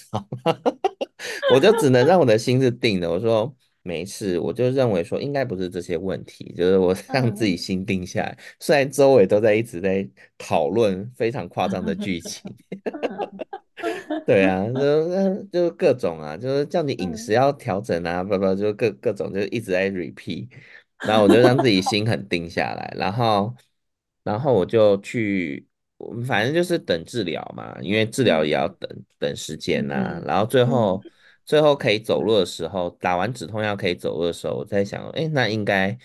[1.52, 3.10] 我就只能让我的心是定的。
[3.10, 3.52] 我说。
[3.86, 8.36] 没事，我就认为说应该不是这些问题，就是我 让自己心定下来。
[8.36, 12.52] 嗯、虽然周围都在一直在讨论非常夸张的剧情，
[14.26, 20.48] 对啊，就就各种啊，就是叫你饮食要调整啊，不不，就各各种就一直在 repeat，
[21.06, 23.54] 然后我就让自己心很定下来，然后
[24.24, 25.64] 然后我就去，
[26.26, 31.00] 反正就是等治疗嘛，因为治疗也要等等时间啊，然后最后。
[31.46, 35.96] 最后可以走路的时候，打完止痛药可以走路的时候，我在想，哎，那应该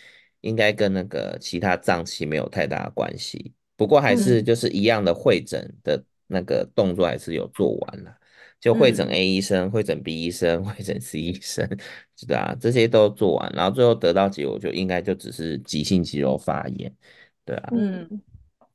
[0.41, 3.51] 应该跟那个其他脏器没有太大的关系。
[3.75, 8.15] 不过还是就是一样的会诊的那个动作还是有做完了，
[8.59, 11.67] 就会诊 A 医生、会诊 B 医生、 会诊 C 医生，
[12.15, 16.95] 是的啊，这些都做完，然后最后得到结果就应该就只是急性肌肉发炎，
[17.43, 18.21] 对啊，嗯，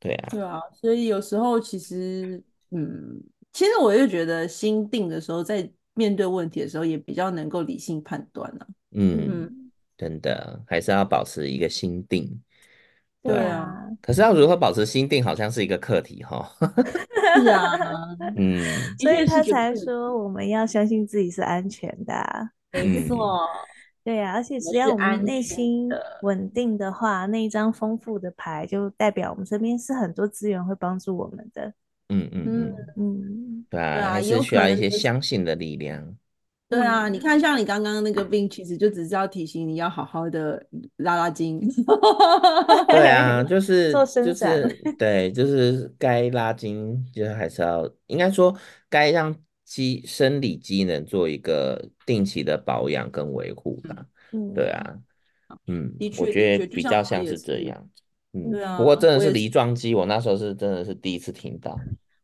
[0.00, 5.70] 对啊，对啊，所以有时候其实，嗯，其实我就觉得心定的时候在。
[5.96, 8.66] 面对问题的时候，也比较能够理性判断呢、啊。
[8.92, 12.40] 嗯，嗯真的还是要保持一个心定。
[13.22, 16.48] 对啊，可是要如何保持心定，好像是一个课题哈。
[17.42, 17.72] 是啊，
[18.38, 18.62] 嗯，
[18.98, 22.50] 所以他才说我们要相信自己是安全的、啊。
[22.72, 23.48] 没错、嗯，
[24.04, 25.88] 对、啊，而且只要我们内心
[26.22, 31.72] 稳定的话，那一张丰富的牌就代表我们身边是很多资源会帮助我们的。
[32.08, 36.16] 嗯嗯嗯嗯，对啊，还是需要一些相信的力量。
[36.68, 40.66] 对啊，你看，像你刚刚那个病，其实就只是要提醒你要好好的
[40.96, 41.60] 拉拉筋。
[42.90, 43.92] 对啊，就是
[44.24, 48.52] 就是对，就是该拉筋，就是还是要，应该说
[48.88, 49.32] 该让
[49.64, 54.04] 机生理机能做一个定期的保养跟维护吧。
[54.32, 54.98] 嗯，对啊，
[55.68, 57.88] 嗯，我觉得比较像是这样。
[58.32, 61.78] 对啊，不过真的是梨状肌，我那时候是真的是第一次听到。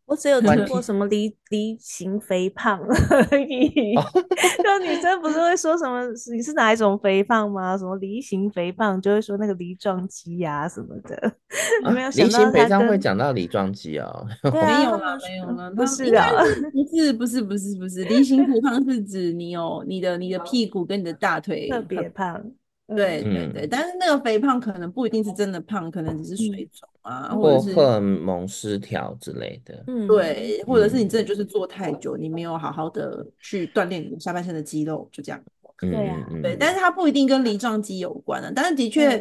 [0.05, 3.95] 我只有听过什么梨梨形肥胖而已，
[4.63, 6.03] 就女生不是会说什么
[6.35, 7.79] 你是哪一种肥胖吗？
[7.79, 11.17] 什么梨形肥胖就会说那个梨状肌呀什么的。
[11.83, 14.27] 啊、没有想到梨型肥胖会讲到梨状肌哦？
[14.53, 16.29] 没有了，没有了，不是啊，
[16.75, 22.45] 不是不是不是不是，梨形肥胖是指你有你的你的屁股跟你的大腿 特别胖。
[22.95, 29.85] 对对对，但是那个肥胖可能不一定是真的胖，可能只是水肿啊，嗯、或者是荷尔蒙失调之类的。
[29.87, 35.43] 嗯，对，或者是你真的就是坐太久，嗯、你没有好好的去锻炼你下半身的肌肉，就这样。
[35.81, 38.53] 对啊，对，但是它不一定跟梨状肌有关啊。
[38.55, 39.17] 但是的确，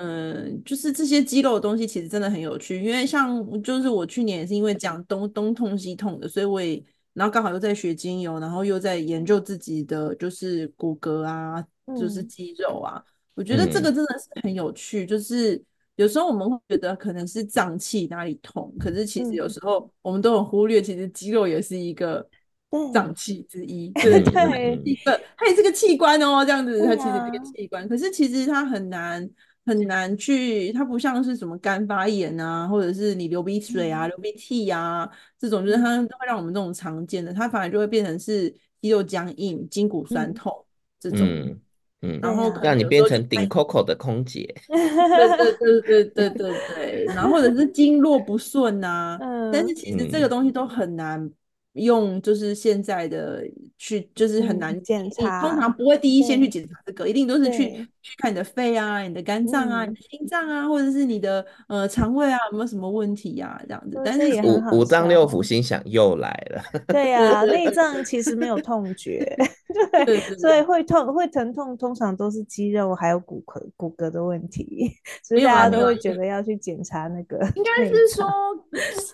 [0.00, 6.82] 嗯、呃，就是这些肌肉的东西其实真的很有趣，因为像就是我去年也是因为讲东东痛西痛的，所以我也
[7.18, 11.62] 然后刚好又在学精油，然后又在研究自己的就是骨骼啊。
[11.98, 13.02] 就是肌肉啊，
[13.32, 15.06] 我觉得这个真的是很有趣。
[15.06, 15.64] 嗯、就是
[15.96, 22.28] 有时候我们会觉得可能是脏器哪里痛，可是其实有时候我们都很忽略，其实肌肉也是一个
[22.92, 23.88] 脏器之一。
[23.92, 29.26] 对，对，一个它也是个器官哦，这样子它其实是个器官，啊、可是其实它很难
[29.68, 38.48] 很难去，它不像是什么肝发炎啊，或者是你流鼻水啊、嗯、流鼻涕啊这种，就是它会让我们这种常见的，它反而就会变成是
[38.80, 40.66] 肌肉僵硬、筋骨酸痛、嗯、
[40.98, 41.20] 这种。
[41.20, 41.60] 嗯
[42.00, 49.18] 嗯，然后让你变成顶 Coco 的空姐，对对对对对对对，然后或者是经络不顺啊，
[49.52, 51.28] 但是其实这个东西都很难
[51.72, 53.42] 用，就是现在的
[53.78, 57.70] 去，就是很难检查，通常不会第一先去检查这个，一定都是去
[58.02, 64.02] 去看你的肺啊、你的肝脏啊、你的心脏啊，或者是你的呃肠胃啊，有没有什么问题啊这样子。
[64.04, 69.36] 但是五五脏六腑心想又来了， 对呀，内脏其实没有痛觉。
[70.06, 74.90] 对，所以会痛会疼痛，通常都是肌肉还有骨骼骨骼的问题，
[75.22, 77.36] 所以大家都会觉得要去检查那个。
[77.54, 78.26] 应该是说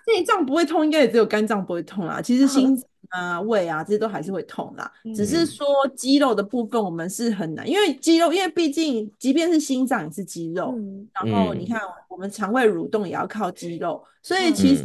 [0.07, 2.23] 内脏不会痛，应该也只有肝脏不会痛啦。
[2.23, 10.75] 其实心 脏啊、胃啊这些都还是会痛啦，只是说肌肉的部分我们是很难，因为肌肉，因为毕竟即便是心脏也是肌肉，
[11.13, 14.85] 然后你看我们肠胃蠕动也要靠肌肉，所以其实。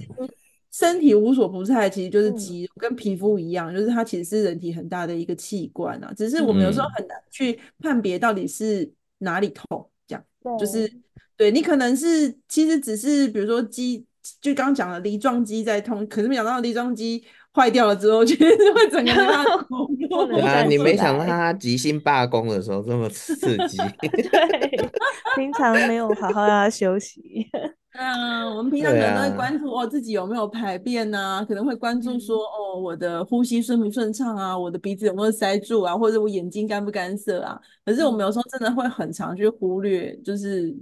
[0.80, 6.14] 身体无所不在，其实就是肌肉，跟皮肤一样，嗯、就是它其实是人体很大的一个器官啊。
[6.16, 10.90] 只是我们有时候很难去判别到底是哪里痛，这样，嗯、就是
[11.36, 14.06] 对你可能是其实只是比如说肌，
[14.40, 17.22] 就刚刚讲的梨状肌在痛，可是没想到梨状肌
[17.54, 20.26] 坏掉了之后，其实会整个没办法工作。
[20.26, 23.36] 对啊，你没想到他急性罢工的时候这么刺
[23.68, 23.78] 激。
[24.02, 24.90] 对，
[25.36, 27.22] 平常没有好好让他休息。
[28.00, 37.60] 嗯，我们平常可能都会关注、啊、哦，自己有没有排便啊，可能会关注说、嗯、哦，我的呼吸顺不顺畅啊，我的鼻子有没有塞住啊，或者我眼睛干不干涩啊。
[37.84, 40.76] 可是我们有时候真的会很常去忽略，就是。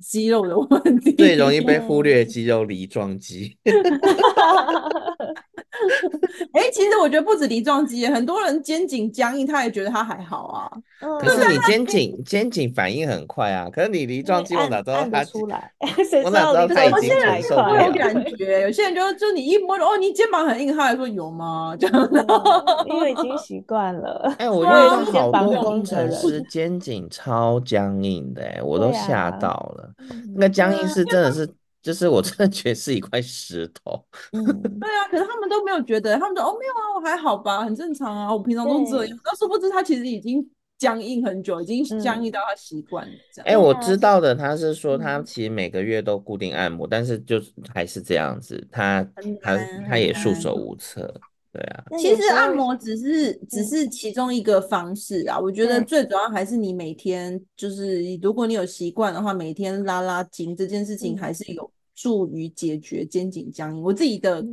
[0.00, 3.56] 肌肉的问题，最容易被忽 略肌肉梨状肌。
[6.52, 10.70] 哎、欸，其实我觉得不止梨状肌，很多人肩颈僵硬，他也觉得他还好啊。
[11.20, 15.70] 可是你肩颈肩颈反应很快啊，可是你梨状肌我哪知道他出来？
[16.24, 17.86] 我哪知道他已经承受不了？
[17.86, 21.76] 有感觉，有些人就就你一摸哦，你肩膀很硬，他还说有吗？
[21.78, 22.24] 这样的，
[22.86, 24.34] 因为已经习惯了。
[24.38, 29.90] 哎、欸，我遇到好多工程师肩颈超僵硬的、欸，哎，我都吓到了。
[30.34, 31.48] 那个僵硬是真的是。
[31.84, 34.42] 就是我真的觉得是一块石头，嗯，
[34.80, 39.18] 对啊，可是他们都没有觉得，他们说哦没有啊，我还好吧，很正常啊，我平常都这样。
[39.22, 40.42] 那殊不知他其实已经
[40.78, 43.46] 僵硬很久，已经僵硬到他习惯了这样。
[43.46, 49.06] 哎、嗯欸，我知道的，他是说他其实每个月都固定按摩，嗯、但是就是还是这样子，他
[49.42, 51.14] 他他也束手无策。
[51.52, 63.82] 对啊，其实按摩只是只是其中一个方式啊，我觉得最主要还是你每天就是，如果你有习惯的话，每天拉拉筋这件事情还是有助于解决肩颈僵硬。
[63.82, 64.44] 我自己的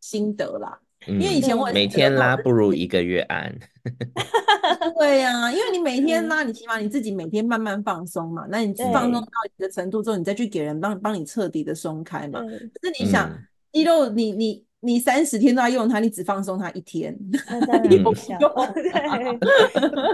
[0.00, 3.54] 心得啦，因为以前我每天拉不如一个月按。
[4.98, 12.40] 对呀，因为你每天拉，你起码你自己每天慢慢放松嘛，那你放松到一个程度之后，你再去给人帮帮你彻底的松开嘛。
[12.40, 13.30] 可是你想
[13.72, 14.64] 肌肉，你你。
[14.84, 17.16] 你三十天都要用它，你只放松它一天，
[17.48, 18.36] 那当然有效。
[18.74, 18.90] 对，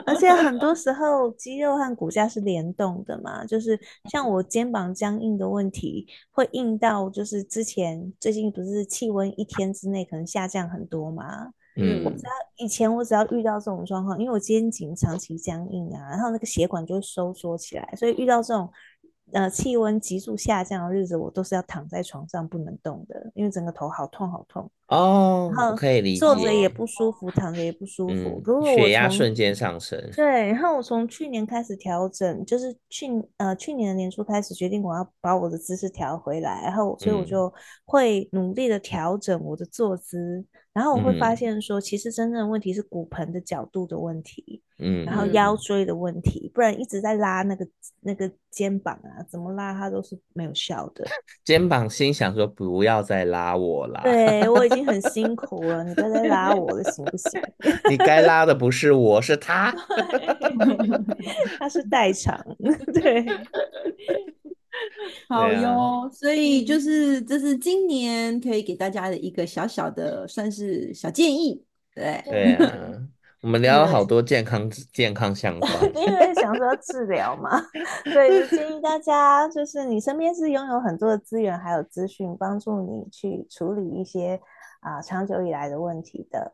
[0.06, 3.78] 而且很多时候肌肉和骨架是联动的嘛，就是
[4.10, 11.48] 像我肩膀僵硬的问题，会硬到就是之前最近不是气温一天之内可能下降很多嘛？
[11.76, 18.70] 嗯，我只要以前我只要遇到这种状况，因为我肩颈长期僵硬啊，然后那个血管就会收缩起来，所以遇到这种。
[19.32, 25.52] 呃，气温急速下降的日子，我都是要躺在床上不能动的，因为整个头好痛好痛哦。
[25.76, 26.20] 可以理解。
[26.20, 28.14] 坐着也不舒服，躺着也不舒服。
[28.14, 29.98] 嗯、如果血压瞬间上升。
[30.14, 33.06] 对，然后我从去年开始调整，就是去
[33.36, 37.52] 呃去年的年初开始决定我要把我的姿势调回来，然后所以我就
[37.84, 40.18] 会努力的调整我的坐姿。
[40.18, 40.46] 嗯
[40.80, 47.68] 然后我会发现说，其实真正的问题是骨盆的角度的问题，嗯，然后腰椎的问题，不然一直在拉那个
[48.00, 51.04] 那个肩膀啊，怎么拉它都是没有效的。
[51.44, 57.38] 肩膀心想说，不要再拉我了，对，我已经很 辛苦了，你不要再拉我了，行不行？
[57.90, 59.76] 你该拉的不是我，是他，
[61.58, 62.42] 他是代偿，
[62.94, 63.26] 对。
[65.28, 71.64] 好哟，啊、所以就是这是今年可以给大家的一个小小的算是小建议，
[71.94, 72.22] 对。
[72.26, 72.98] 对啊，
[73.42, 74.04] 我们 聊了好。
[74.04, 77.62] 多健康健康相 关，因为想说治疗嘛，
[78.04, 84.40] 对，就建议大家就是你身边是拥有很多的资源还有资讯，帮助你去处理一些
[84.80, 86.52] 啊、呃、长久以来的问题的，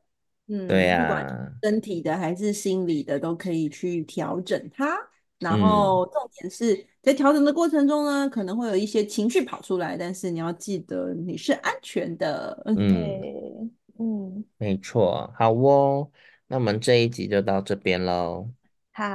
[0.48, 4.98] 嗯，对呀、啊，不管身体的还是心理的都可以去调整它。
[5.38, 12.60] 然后重点是在调整的过程中呢，可能会有一些情绪跑出来，但是你要记得你是安全的。
[12.66, 15.32] 嗯，对，嗯，没错。
[15.38, 16.10] 好哦，
[16.48, 18.50] 那我们这一集就到这边喽。
[18.90, 19.06] 好，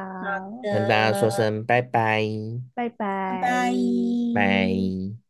[0.64, 2.24] 跟大家说声拜拜，
[2.74, 3.74] 拜拜，拜拜。
[4.34, 5.20] 拜。